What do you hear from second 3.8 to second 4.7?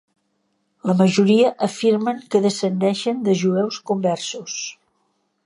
conversos.